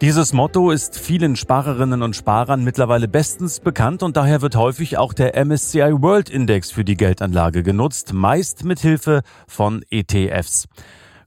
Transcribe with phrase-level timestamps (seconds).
[0.00, 5.12] Dieses Motto ist vielen Sparerinnen und Sparern mittlerweile bestens bekannt und daher wird häufig auch
[5.12, 10.68] der MSCI World Index für die Geldanlage genutzt, meist mit Hilfe von ETFs.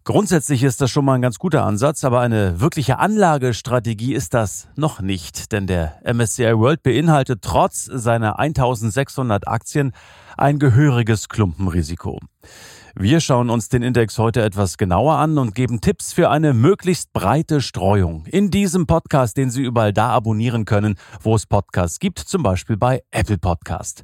[0.06, 4.68] Grundsätzlich ist das schon mal ein ganz guter Ansatz, aber eine wirkliche Anlagestrategie ist das
[4.76, 9.94] noch nicht, denn der MSCI World beinhaltet trotz seiner 1600 Aktien
[10.36, 12.20] ein gehöriges Klumpenrisiko.
[12.96, 17.12] Wir schauen uns den Index heute etwas genauer an und geben Tipps für eine möglichst
[17.12, 18.28] breite Streuung.
[18.28, 22.78] In diesem Podcast, den Sie überall da abonnieren können, wo es Podcasts gibt, zum Beispiel
[22.78, 24.04] bei Apple Podcast.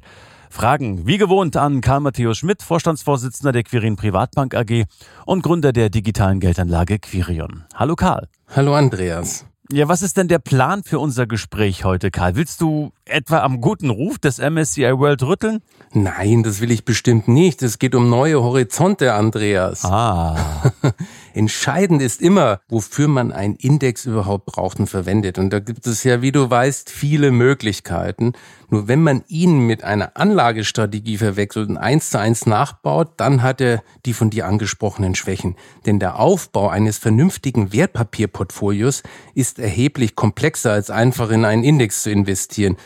[0.50, 4.86] Fragen wie gewohnt an Karl Matthäus Schmidt, Vorstandsvorsitzender der Quirin Privatbank AG
[5.24, 7.66] und Gründer der digitalen Geldanlage Quirion.
[7.76, 8.26] Hallo Karl.
[8.48, 9.46] Hallo Andreas.
[9.72, 12.34] Ja, was ist denn der Plan für unser Gespräch heute, Karl?
[12.34, 15.62] Willst du etwa am guten Ruf des MSCI World rütteln?
[15.92, 17.62] Nein, das will ich bestimmt nicht.
[17.62, 19.84] Es geht um neue Horizonte, Andreas.
[19.84, 20.72] Ah.
[21.34, 25.38] Entscheidend ist immer, wofür man einen Index überhaupt braucht und verwendet.
[25.38, 28.32] Und da gibt es ja, wie du weißt, viele Möglichkeiten.
[28.68, 33.60] Nur wenn man ihn mit einer Anlagestrategie verwechselt und eins zu eins nachbaut, dann hat
[33.60, 35.56] er die von dir angesprochenen Schwächen.
[35.86, 39.02] Denn der Aufbau eines vernünftigen Wertpapierportfolios
[39.34, 42.76] ist erheblich komplexer als einfach in einen Index zu investieren.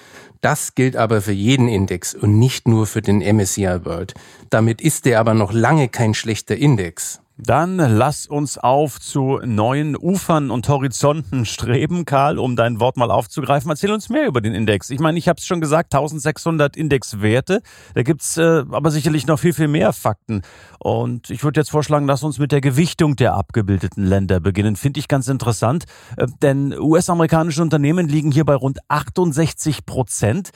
[0.40, 4.12] Das gilt aber für jeden Index und nicht nur für den MSCI World.
[4.50, 7.20] Damit ist er aber noch lange kein schlechter Index.
[7.36, 13.10] Dann lass uns auf zu neuen Ufern und Horizonten streben, Karl, um dein Wort mal
[13.10, 13.68] aufzugreifen.
[13.70, 14.88] Erzähl uns mehr über den Index.
[14.90, 17.60] Ich meine, ich habe es schon gesagt, 1600 Indexwerte.
[17.94, 20.42] Da gibt's äh, aber sicherlich noch viel, viel mehr Fakten.
[20.78, 24.76] Und ich würde jetzt vorschlagen, lass uns mit der Gewichtung der abgebildeten Länder beginnen.
[24.76, 30.50] Finde ich ganz interessant, äh, denn US-amerikanische Unternehmen liegen hier bei rund 68 Prozent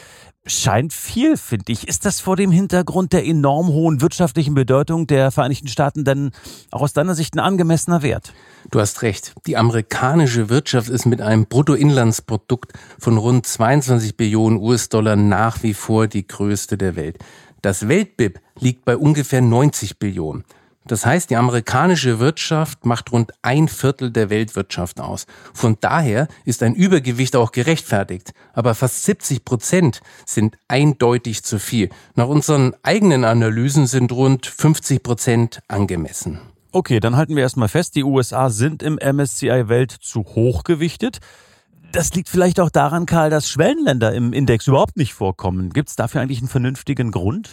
[0.48, 1.86] scheint viel, finde ich.
[1.86, 6.32] Ist das vor dem Hintergrund der enorm hohen wirtschaftlichen Bedeutung der Vereinigten Staaten denn
[6.70, 8.32] auch aus deiner Sicht ein angemessener Wert?
[8.70, 9.34] Du hast recht.
[9.46, 16.06] Die amerikanische Wirtschaft ist mit einem Bruttoinlandsprodukt von rund 22 Billionen US-Dollar nach wie vor
[16.06, 17.18] die größte der Welt.
[17.62, 20.44] Das Weltbib liegt bei ungefähr 90 Billionen.
[20.88, 25.26] Das heißt, die amerikanische Wirtschaft macht rund ein Viertel der Weltwirtschaft aus.
[25.52, 28.32] Von daher ist ein Übergewicht auch gerechtfertigt.
[28.54, 31.90] Aber fast 70 Prozent sind eindeutig zu viel.
[32.14, 36.40] Nach unseren eigenen Analysen sind rund 50 Prozent angemessen.
[36.72, 41.18] Okay, dann halten wir erstmal fest, die USA sind im MSCI Welt zu hoch gewichtet.
[41.92, 45.70] Das liegt vielleicht auch daran, Karl, dass Schwellenländer im Index überhaupt nicht vorkommen.
[45.70, 47.50] Gibt es dafür eigentlich einen vernünftigen Grund?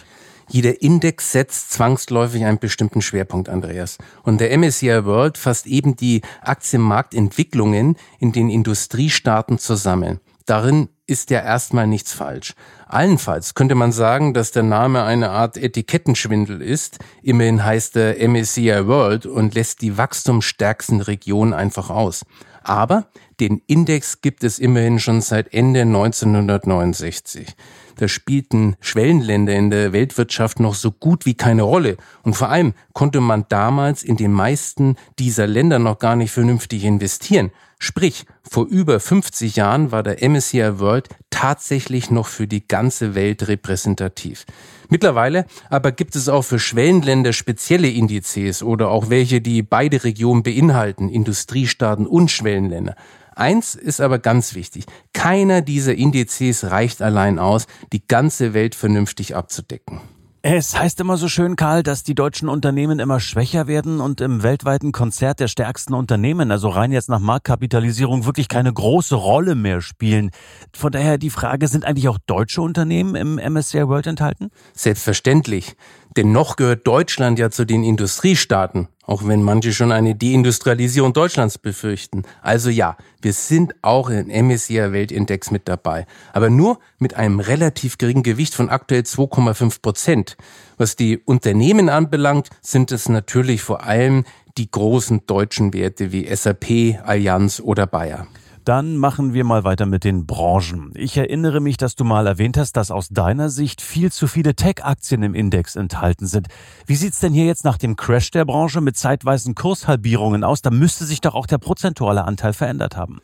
[0.48, 3.98] Jeder Index setzt zwangsläufig einen bestimmten Schwerpunkt, Andreas.
[4.22, 10.20] Und der MSCI World fasst eben die Aktienmarktentwicklungen in den Industriestaaten zusammen.
[10.46, 12.54] Darin ist ja erstmal nichts falsch.
[12.86, 16.98] Allenfalls könnte man sagen, dass der Name eine Art Etikettenschwindel ist.
[17.22, 22.24] Immerhin heißt er MSCI World und lässt die wachstumsstärksten Regionen einfach aus.
[22.62, 23.06] Aber
[23.38, 27.54] den Index gibt es immerhin schon seit Ende 1969.
[27.96, 31.96] Da spielten Schwellenländer in der Weltwirtschaft noch so gut wie keine Rolle.
[32.22, 36.84] Und vor allem konnte man damals in den meisten dieser Länder noch gar nicht vernünftig
[36.84, 37.50] investieren.
[37.78, 43.48] Sprich, vor über 50 Jahren war der MSCI World tatsächlich noch für die ganze Welt
[43.48, 44.46] repräsentativ.
[44.88, 50.42] Mittlerweile aber gibt es auch für Schwellenländer spezielle Indizes oder auch welche, die beide Regionen
[50.42, 52.94] beinhalten, Industriestaaten und Schwellenländer.
[53.36, 54.86] Eins ist aber ganz wichtig.
[55.12, 60.00] Keiner dieser Indizes reicht allein aus, die ganze Welt vernünftig abzudecken.
[60.40, 64.42] Es heißt immer so schön, Karl, dass die deutschen Unternehmen immer schwächer werden und im
[64.44, 69.82] weltweiten Konzert der stärksten Unternehmen, also rein jetzt nach Marktkapitalisierung, wirklich keine große Rolle mehr
[69.82, 70.30] spielen.
[70.72, 74.50] Von daher die Frage, sind eigentlich auch deutsche Unternehmen im MSCI World enthalten?
[74.72, 75.74] Selbstverständlich.
[76.16, 81.58] Denn noch gehört Deutschland ja zu den Industriestaaten, auch wenn manche schon eine Deindustrialisierung Deutschlands
[81.58, 82.22] befürchten.
[82.40, 87.98] Also ja, wir sind auch im MSCI Weltindex mit dabei, aber nur mit einem relativ
[87.98, 90.36] geringen Gewicht von aktuell 2,5 Prozent.
[90.78, 94.24] Was die Unternehmen anbelangt, sind es natürlich vor allem
[94.56, 98.26] die großen deutschen Werte wie SAP, Allianz oder Bayer.
[98.66, 100.90] Dann machen wir mal weiter mit den Branchen.
[100.96, 104.56] Ich erinnere mich, dass du mal erwähnt hast, dass aus deiner Sicht viel zu viele
[104.56, 106.48] Tech-Aktien im Index enthalten sind.
[106.84, 110.62] Wie sieht's denn hier jetzt nach dem Crash der Branche mit zeitweisen Kurshalbierungen aus?
[110.62, 113.20] Da müsste sich doch auch der prozentuale Anteil verändert haben.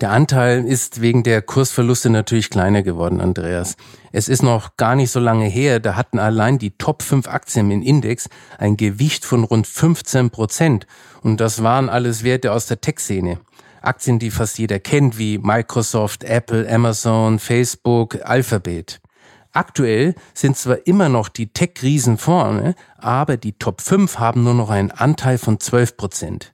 [0.00, 3.76] Der Anteil ist wegen der Kursverluste natürlich kleiner geworden, Andreas.
[4.12, 7.70] Es ist noch gar nicht so lange her, da hatten allein die Top 5 Aktien
[7.70, 10.86] im Index ein Gewicht von rund 15 Prozent.
[11.20, 13.40] Und das waren alles Werte aus der Tech-Szene.
[13.82, 19.00] Aktien, die fast jeder kennt, wie Microsoft, Apple, Amazon, Facebook, Alphabet.
[19.52, 24.68] Aktuell sind zwar immer noch die Tech-Riesen vorne, aber die Top 5 haben nur noch
[24.68, 26.52] einen Anteil von 12 Prozent.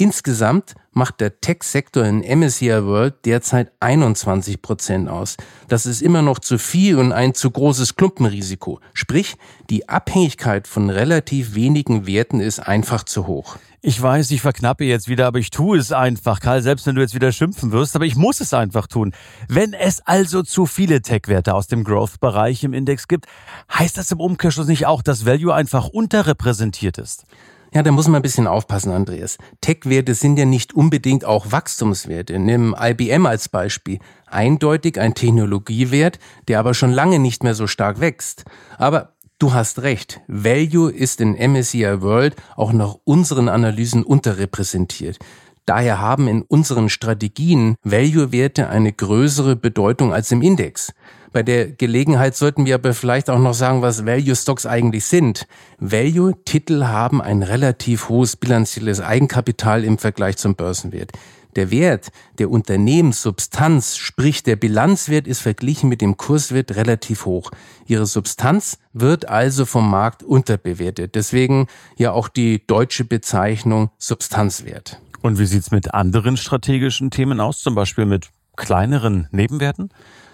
[0.00, 5.36] Insgesamt macht der Tech-Sektor in MSCI World derzeit 21 Prozent aus.
[5.68, 8.80] Das ist immer noch zu viel und ein zu großes Klumpenrisiko.
[8.94, 9.36] Sprich,
[9.68, 13.58] die Abhängigkeit von relativ wenigen Werten ist einfach zu hoch.
[13.82, 17.00] Ich weiß, ich verknappe jetzt wieder, aber ich tue es einfach, Karl, selbst wenn du
[17.00, 19.14] jetzt wieder schimpfen wirst, aber ich muss es einfach tun.
[19.48, 23.24] Wenn es also zu viele Tech-Werte aus dem Growth-Bereich im Index gibt,
[23.72, 27.24] heißt das im Umkehrschluss nicht auch, dass Value einfach unterrepräsentiert ist?
[27.72, 29.38] Ja, da muss man ein bisschen aufpassen, Andreas.
[29.62, 32.38] Tech-Werte sind ja nicht unbedingt auch Wachstumswerte.
[32.38, 33.98] Nimm IBM als Beispiel.
[34.26, 36.18] Eindeutig ein Technologiewert,
[36.48, 38.44] der aber schon lange nicht mehr so stark wächst.
[38.76, 40.20] Aber du hast recht.
[40.28, 45.18] Value ist in MSCI World auch nach unseren Analysen unterrepräsentiert.
[45.66, 50.92] Daher haben in unseren Strategien Value-Werte eine größere Bedeutung als im Index.
[51.32, 55.46] Bei der Gelegenheit sollten wir aber vielleicht auch noch sagen, was Value Stocks eigentlich sind.
[55.78, 61.12] Value-Titel haben ein relativ hohes bilanzielles Eigenkapital im Vergleich zum Börsenwert.
[61.56, 67.50] Der Wert der Unternehmenssubstanz, sprich der Bilanzwert, ist verglichen mit dem Kurswert relativ hoch.
[67.86, 71.14] Ihre Substanz wird also vom Markt unterbewertet.
[71.14, 71.66] Deswegen
[71.96, 75.00] ja auch die deutsche Bezeichnung Substanzwert.
[75.22, 79.90] Und wie sieht's mit anderen strategischen Themen aus, zum Beispiel mit kleineren Nebenwerten?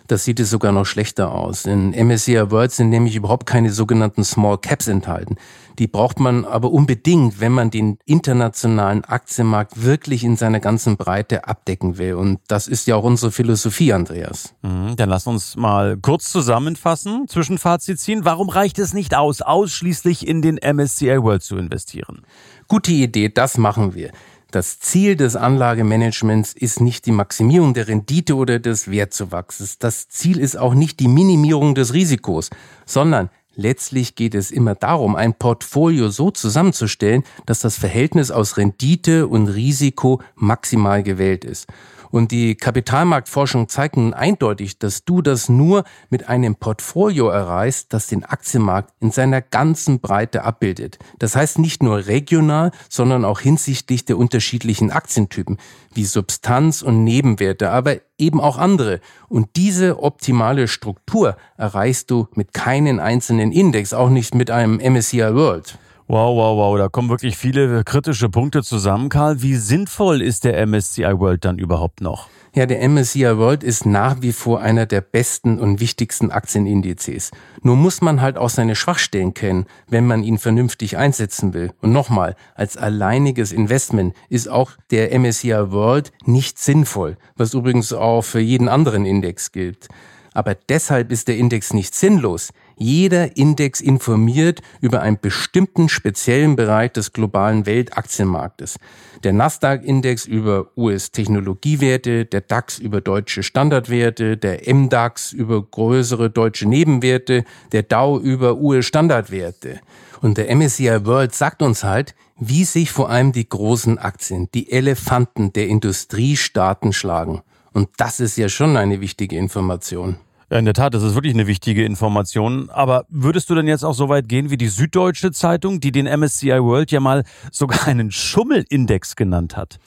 [0.08, 1.66] Das sieht es sogar noch schlechter aus.
[1.66, 5.36] In MSCI World sind nämlich überhaupt keine sogenannten Small Caps enthalten.
[5.78, 11.46] Die braucht man aber unbedingt, wenn man den internationalen Aktienmarkt wirklich in seiner ganzen Breite
[11.46, 12.14] abdecken will.
[12.14, 14.54] Und das ist ja auch unsere Philosophie, Andreas.
[14.62, 18.24] Mhm, dann lass uns mal kurz zusammenfassen, Zwischenfazit ziehen.
[18.24, 22.22] Warum reicht es nicht aus, ausschließlich in den MSCI World zu investieren?
[22.68, 24.10] Gute Idee, das machen wir.
[24.52, 29.78] Das Ziel des Anlagemanagements ist nicht die Maximierung der Rendite oder des Wertzuwachses.
[29.78, 32.50] Das Ziel ist auch nicht die Minimierung des Risikos,
[32.84, 39.26] sondern letztlich geht es immer darum, ein Portfolio so zusammenzustellen, dass das Verhältnis aus Rendite
[39.26, 41.66] und Risiko maximal gewählt ist.
[42.10, 48.06] Und die Kapitalmarktforschung zeigt nun eindeutig, dass du das nur mit einem Portfolio erreichst, das
[48.06, 50.98] den Aktienmarkt in seiner ganzen Breite abbildet.
[51.18, 55.58] Das heißt nicht nur regional, sondern auch hinsichtlich der unterschiedlichen Aktientypen,
[55.94, 59.00] wie Substanz und Nebenwerte, aber eben auch andere.
[59.28, 65.34] Und diese optimale Struktur erreichst du mit keinen einzelnen Index, auch nicht mit einem MSCI
[65.34, 65.78] World.
[66.08, 69.42] Wow, wow, wow, da kommen wirklich viele kritische Punkte zusammen, Karl.
[69.42, 72.28] Wie sinnvoll ist der MSCI World dann überhaupt noch?
[72.54, 77.32] Ja, der MSCI World ist nach wie vor einer der besten und wichtigsten Aktienindizes.
[77.62, 81.72] Nur muss man halt auch seine Schwachstellen kennen, wenn man ihn vernünftig einsetzen will.
[81.80, 88.22] Und nochmal, als alleiniges Investment ist auch der MSCI World nicht sinnvoll, was übrigens auch
[88.22, 89.88] für jeden anderen Index gilt.
[90.36, 92.52] Aber deshalb ist der Index nicht sinnlos.
[92.78, 98.76] Jeder Index informiert über einen bestimmten speziellen Bereich des globalen Weltaktienmarktes.
[99.25, 107.45] Der Nasdaq-Index über US-Technologiewerte, der DAX über deutsche Standardwerte, der MDAX über größere deutsche Nebenwerte,
[107.73, 109.80] der Dow über US-Standardwerte.
[110.21, 114.71] Und der MSCI World sagt uns halt, wie sich vor allem die großen Aktien, die
[114.71, 117.40] Elefanten der Industriestaaten schlagen.
[117.73, 120.16] Und das ist ja schon eine wichtige Information.
[120.48, 122.70] Ja, in der Tat, das ist wirklich eine wichtige Information.
[122.70, 126.06] Aber würdest du denn jetzt auch so weit gehen wie die Süddeutsche Zeitung, die den
[126.06, 129.80] MSCI World ja mal sogar einen Schummelindex genannt hat?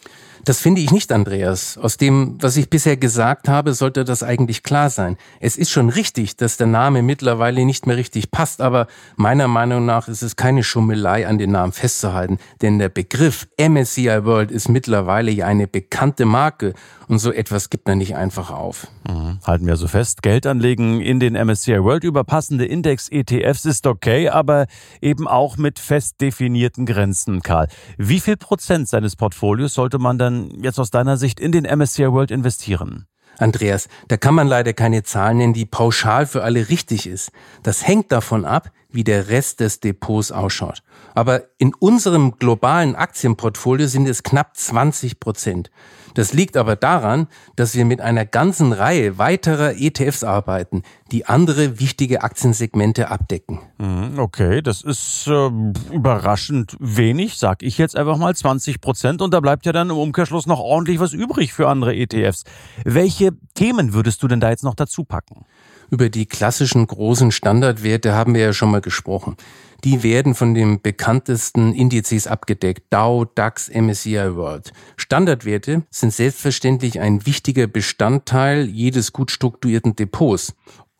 [0.45, 1.77] Das finde ich nicht, Andreas.
[1.77, 5.17] Aus dem, was ich bisher gesagt habe, sollte das eigentlich klar sein.
[5.39, 9.85] Es ist schon richtig, dass der Name mittlerweile nicht mehr richtig passt, aber meiner Meinung
[9.85, 12.37] nach ist es keine Schummelei, an den Namen festzuhalten.
[12.61, 16.73] Denn der Begriff MSCI World ist mittlerweile ja eine bekannte Marke
[17.09, 18.87] und so etwas gibt man nicht einfach auf.
[19.09, 19.39] Mhm.
[19.45, 24.29] Halten wir so fest, Geld anlegen in den MSCI World über passende Index-ETFs ist okay,
[24.29, 24.67] aber
[25.01, 27.67] eben auch mit fest definierten Grenzen, Karl.
[27.97, 31.63] Wie viel Prozent seines Portfolios sollte man dann dann jetzt aus deiner Sicht in den
[31.63, 33.05] MSCI World investieren?
[33.37, 37.31] Andreas, da kann man leider keine Zahlen nennen, die pauschal für alle richtig ist.
[37.63, 40.81] Das hängt davon ab, wie der Rest des Depots ausschaut.
[41.13, 45.69] Aber in unserem globalen Aktienportfolio sind es knapp 20 Prozent.
[46.15, 51.79] Das liegt aber daran, dass wir mit einer ganzen Reihe weiterer ETFs arbeiten, die andere
[51.79, 53.59] wichtige Aktiensegmente abdecken.
[53.77, 55.49] Mhm, okay, das ist äh,
[55.93, 59.97] überraschend wenig, sag ich jetzt einfach mal 20 Prozent und da bleibt ja dann im
[59.97, 62.43] Umkehrschluss noch ordentlich was übrig für andere ETFs.
[62.83, 65.45] Welche Themen würdest du denn da jetzt noch dazu packen?
[65.91, 69.37] Über die klassischen großen Standardwerte haben wir ja schon mal gesprochen.
[69.83, 72.83] Die werden von den bekanntesten Indizes abgedeckt.
[72.93, 74.71] Dow, DAX, MSCI World.
[74.97, 80.53] Standardwerte sind selbstverständlich ein wichtiger Bestandteil jedes gut strukturierten Depots.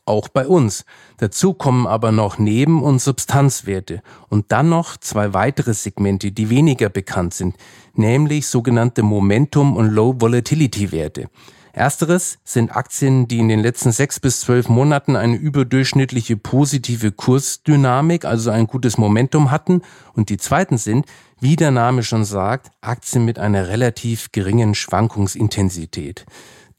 [0.05, 0.85] Auch bei uns.
[1.17, 4.01] Dazu kommen aber noch Neben- und Substanzwerte.
[4.27, 7.57] Und dann noch zwei weitere Segmente, die weniger bekannt sind,
[7.93, 11.29] nämlich sogenannte Momentum- und Low-Volatility-Werte.
[11.73, 18.25] Ersteres sind Aktien, die in den letzten sechs bis zwölf Monaten eine überdurchschnittliche positive Kursdynamik,
[18.25, 19.81] also ein gutes Momentum hatten.
[20.13, 21.05] Und die zweiten sind,
[21.39, 26.25] wie der Name schon sagt, Aktien mit einer relativ geringen Schwankungsintensität.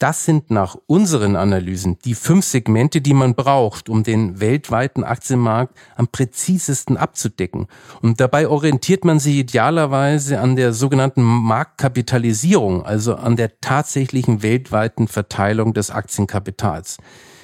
[0.01, 5.77] Das sind nach unseren Analysen die fünf Segmente, die man braucht, um den weltweiten Aktienmarkt
[5.95, 7.67] am präzisesten abzudecken.
[8.01, 15.07] Und dabei orientiert man sich idealerweise an der sogenannten Marktkapitalisierung, also an der tatsächlichen weltweiten
[15.07, 16.97] Verteilung des Aktienkapitals.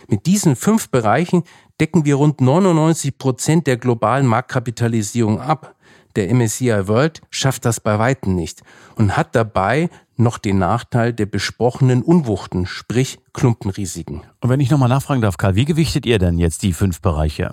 [0.09, 1.43] Mit diesen fünf Bereichen
[1.79, 5.76] decken wir rund 99 Prozent der globalen Marktkapitalisierung ab.
[6.17, 8.63] Der MSCI World schafft das bei weitem nicht
[8.97, 14.23] und hat dabei noch den Nachteil der besprochenen Unwuchten, sprich Klumpenrisiken.
[14.41, 17.51] Und wenn ich nochmal nachfragen darf, Karl, wie gewichtet ihr denn jetzt die fünf Bereiche?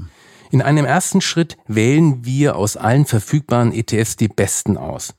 [0.50, 5.14] In einem ersten Schritt wählen wir aus allen verfügbaren ETFs die besten aus.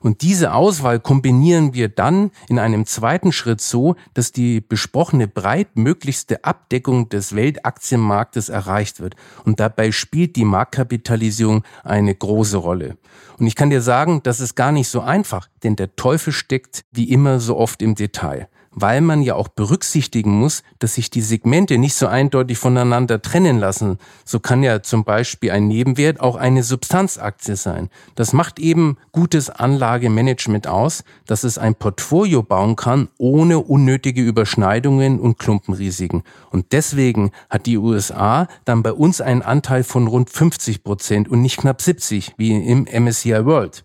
[0.00, 6.44] Und diese Auswahl kombinieren wir dann in einem zweiten Schritt so, dass die besprochene breitmöglichste
[6.44, 9.14] Abdeckung des Weltaktienmarktes erreicht wird.
[9.44, 12.96] Und dabei spielt die Marktkapitalisierung eine große Rolle.
[13.38, 16.84] Und ich kann dir sagen, das ist gar nicht so einfach, denn der Teufel steckt
[16.92, 21.20] wie immer so oft im Detail weil man ja auch berücksichtigen muss, dass sich die
[21.20, 23.98] Segmente nicht so eindeutig voneinander trennen lassen.
[24.24, 27.90] So kann ja zum Beispiel ein Nebenwert auch eine Substanzaktie sein.
[28.14, 35.20] Das macht eben gutes Anlagemanagement aus, dass es ein Portfolio bauen kann, ohne unnötige Überschneidungen
[35.20, 36.22] und Klumpenrisiken.
[36.50, 41.42] Und deswegen hat die USA dann bei uns einen Anteil von rund 50 Prozent und
[41.42, 43.84] nicht knapp 70 wie im MSCI World.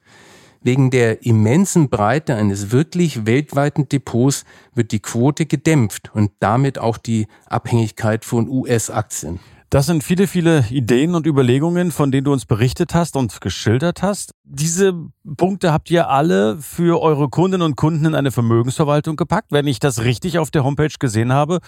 [0.64, 6.98] Wegen der immensen Breite eines wirklich weltweiten Depots wird die Quote gedämpft und damit auch
[6.98, 9.40] die Abhängigkeit von US-Aktien.
[9.74, 14.04] Das sind viele, viele Ideen und Überlegungen, von denen du uns berichtet hast und geschildert
[14.04, 14.36] hast.
[14.44, 14.94] Diese
[15.38, 19.80] Punkte habt ihr alle für eure Kundinnen und Kunden in eine Vermögensverwaltung gepackt, wenn ich
[19.80, 21.60] das richtig auf der Homepage gesehen habe.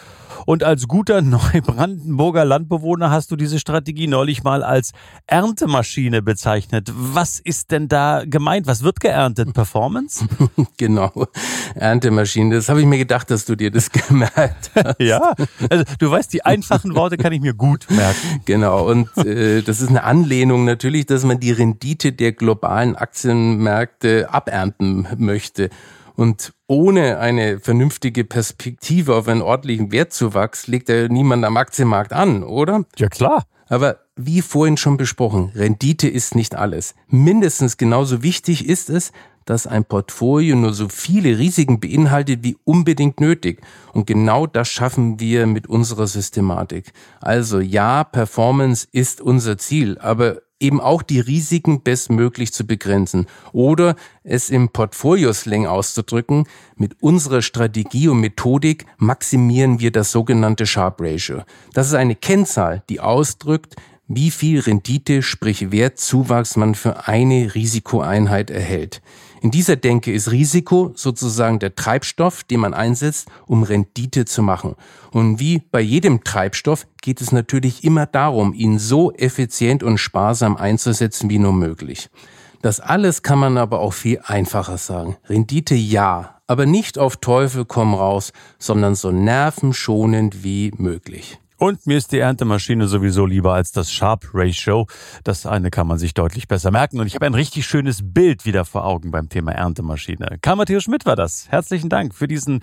[0.46, 4.92] Und als guter Neubrandenburger Landbewohner hast du diese Strategie neulich mal als
[5.26, 6.92] Erntemaschine bezeichnet.
[6.94, 8.68] Was ist denn da gemeint?
[8.68, 9.54] Was wird geerntet?
[9.54, 10.28] Performance?
[10.78, 11.28] genau,
[11.76, 12.56] Erntemaschine.
[12.56, 15.00] Das habe ich mir gedacht, dass du dir das gemerkt hast.
[15.00, 15.34] ja,
[15.70, 18.42] also du weißt, die einfachen Worte kann ich mir gut merken.
[18.44, 22.98] Genau, und äh, das ist eine Anlehnung natürlich, dass man die Rendite der globalen
[23.46, 25.70] Aktienmärkte abernten möchte.
[26.16, 32.44] Und ohne eine vernünftige Perspektive auf einen ordentlichen Wertzuwachs legt ja niemand am Aktienmarkt an,
[32.44, 32.86] oder?
[32.98, 33.44] Ja, klar.
[33.68, 36.96] Aber wie vorhin schon besprochen, Rendite ist nicht alles.
[37.08, 39.12] Mindestens genauso wichtig ist es,
[39.44, 43.62] dass ein Portfolio nur so viele Risiken beinhaltet wie unbedingt nötig.
[43.94, 46.94] Und genau das schaffen wir mit unserer Systematik.
[47.22, 53.96] Also ja, Performance ist unser Ziel, aber eben auch die Risiken bestmöglich zu begrenzen oder
[54.24, 61.44] es im Portfolio-Slang auszudrücken, mit unserer Strategie und Methodik maximieren wir das sogenannte Sharp Ratio.
[61.74, 63.76] Das ist eine Kennzahl, die ausdrückt,
[64.08, 69.02] wie viel Rendite, sprich Wertzuwachs man für eine Risikoeinheit erhält.
[69.46, 74.74] In dieser Denke ist Risiko sozusagen der Treibstoff, den man einsetzt, um Rendite zu machen.
[75.12, 80.58] Und wie bei jedem Treibstoff geht es natürlich immer darum, ihn so effizient und sparsam
[80.58, 82.10] einzusetzen wie nur möglich.
[82.64, 85.16] Das alles kann man aber auch viel einfacher sagen.
[85.30, 91.38] Rendite ja, aber nicht auf Teufel komm raus, sondern so nervenschonend wie möglich.
[91.58, 94.88] Und mir ist die Erntemaschine sowieso lieber als das Sharp Ratio.
[95.24, 97.00] Das eine kann man sich deutlich besser merken.
[97.00, 100.38] Und ich habe ein richtig schönes Bild wieder vor Augen beim Thema Erntemaschine.
[100.42, 101.48] Karl Matthias Schmidt war das.
[101.50, 102.60] Herzlichen Dank für diesen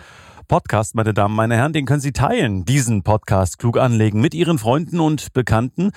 [0.46, 1.72] Podcast, meine Damen, meine Herren.
[1.72, 5.92] Den können Sie teilen, diesen Podcast klug anlegen mit Ihren Freunden und Bekannten.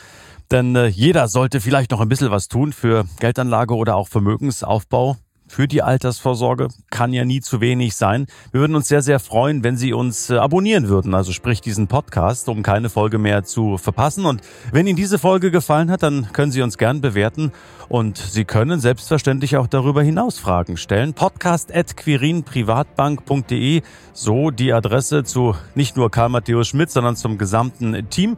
[0.52, 5.18] Denn äh, jeder sollte vielleicht noch ein bisschen was tun für Geldanlage oder auch Vermögensaufbau.
[5.48, 8.25] Für die Altersvorsorge kann ja nie zu wenig sein.
[8.52, 11.88] Wir würden uns sehr, sehr freuen, wenn Sie uns äh, abonnieren würden, also sprich diesen
[11.88, 14.25] Podcast, um keine Folge mehr zu verpassen.
[14.25, 17.52] Und wenn Ihnen diese Folge gefallen hat, dann können Sie uns gern bewerten
[17.90, 21.14] und Sie können selbstverständlich auch darüber hinaus Fragen stellen.
[21.14, 23.82] Podcast at quirinprivatbank.de,
[24.14, 28.38] so die Adresse zu nicht nur Karl Matthäus Schmidt, sondern zum gesamten Team.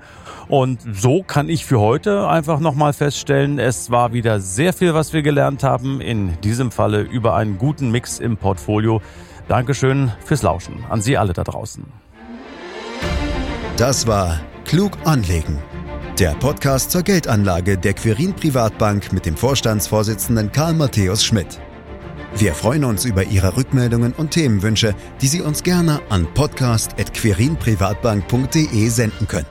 [0.50, 5.12] Und so kann ich für heute einfach nochmal feststellen, es war wieder sehr viel, was
[5.12, 6.00] wir gelernt haben.
[6.00, 9.01] In diesem Falle über einen guten Mix im Portfolio.
[9.48, 11.86] Dankeschön fürs Lauschen an Sie alle da draußen.
[13.77, 15.60] Das war Klug anlegen.
[16.20, 21.62] Der Podcast zur Geldanlage der Quirin Privatbank mit dem Vorstandsvorsitzenden Karl Matthäus Schmidt.
[22.36, 29.27] Wir freuen uns über Ihre Rückmeldungen und Themenwünsche, die Sie uns gerne an podcast.querinprivatbank.de senden
[29.27, 29.46] können.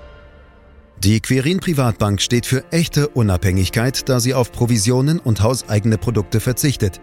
[0.99, 7.03] Die Quirin Privatbank steht für echte Unabhängigkeit, da sie auf Provisionen und hauseigene Produkte verzichtet.